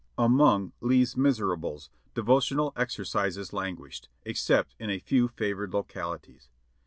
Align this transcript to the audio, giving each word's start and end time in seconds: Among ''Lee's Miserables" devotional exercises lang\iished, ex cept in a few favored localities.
Among 0.17 0.73
''Lee's 0.81 1.15
Miserables" 1.15 1.91
devotional 2.15 2.73
exercises 2.75 3.53
lang\iished, 3.53 4.07
ex 4.25 4.41
cept 4.41 4.73
in 4.79 4.89
a 4.89 4.97
few 4.97 5.27
favored 5.27 5.75
localities. 5.75 6.49